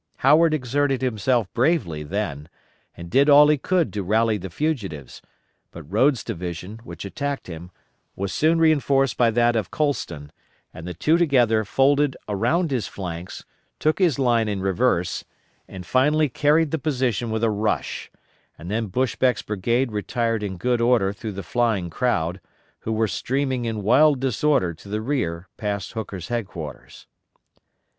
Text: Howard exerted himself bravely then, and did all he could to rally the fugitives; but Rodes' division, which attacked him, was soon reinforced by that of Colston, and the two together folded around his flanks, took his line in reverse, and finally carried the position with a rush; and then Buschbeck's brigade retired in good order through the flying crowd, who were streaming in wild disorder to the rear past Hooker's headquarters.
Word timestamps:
Howard 0.25 0.51
exerted 0.51 1.03
himself 1.03 1.47
bravely 1.53 2.01
then, 2.01 2.49
and 2.97 3.11
did 3.11 3.29
all 3.29 3.49
he 3.49 3.55
could 3.59 3.93
to 3.93 4.01
rally 4.01 4.35
the 4.35 4.49
fugitives; 4.49 5.21
but 5.69 5.83
Rodes' 5.83 6.23
division, 6.23 6.79
which 6.83 7.05
attacked 7.05 7.45
him, 7.45 7.69
was 8.15 8.33
soon 8.33 8.57
reinforced 8.57 9.15
by 9.15 9.29
that 9.29 9.55
of 9.55 9.69
Colston, 9.69 10.31
and 10.73 10.87
the 10.87 10.95
two 10.95 11.17
together 11.19 11.63
folded 11.63 12.17
around 12.27 12.71
his 12.71 12.87
flanks, 12.87 13.45
took 13.77 13.99
his 13.99 14.17
line 14.17 14.47
in 14.47 14.59
reverse, 14.59 15.23
and 15.67 15.85
finally 15.85 16.27
carried 16.29 16.71
the 16.71 16.79
position 16.79 17.29
with 17.29 17.43
a 17.43 17.51
rush; 17.51 18.09
and 18.57 18.71
then 18.71 18.87
Buschbeck's 18.87 19.43
brigade 19.43 19.91
retired 19.91 20.41
in 20.41 20.57
good 20.57 20.81
order 20.81 21.13
through 21.13 21.33
the 21.33 21.43
flying 21.43 21.91
crowd, 21.91 22.41
who 22.79 22.91
were 22.91 23.07
streaming 23.07 23.65
in 23.65 23.83
wild 23.83 24.19
disorder 24.19 24.73
to 24.73 24.89
the 24.89 24.99
rear 24.99 25.47
past 25.57 25.91
Hooker's 25.93 26.29
headquarters. 26.29 27.05